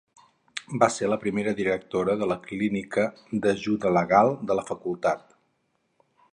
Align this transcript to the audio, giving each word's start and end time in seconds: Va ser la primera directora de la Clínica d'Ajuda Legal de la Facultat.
Va 0.83 0.87
ser 0.93 1.09
la 1.11 1.17
primera 1.25 1.53
directora 1.59 2.15
de 2.23 2.29
la 2.33 2.39
Clínica 2.47 3.05
d'Ajuda 3.45 3.95
Legal 4.01 4.33
de 4.51 4.61
la 4.61 4.67
Facultat. 4.73 5.41